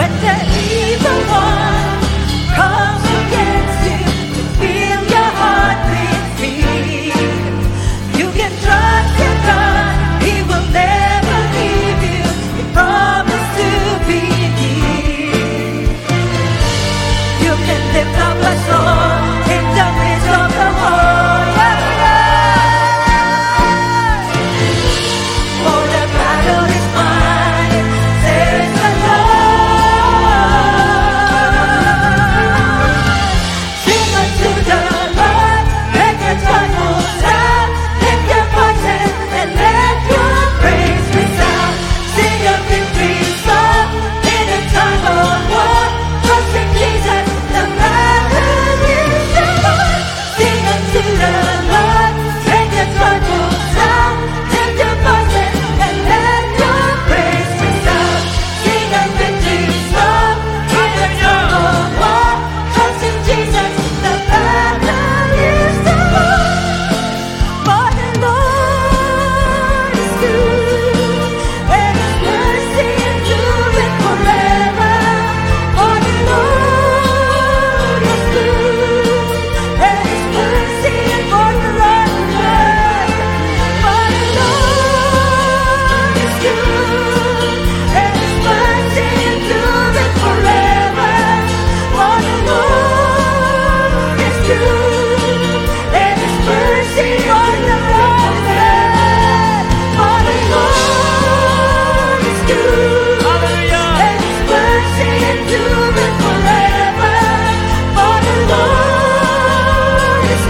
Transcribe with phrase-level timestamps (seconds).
[0.00, 0.08] when
[1.28, 1.49] 分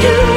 [0.02, 0.29] you.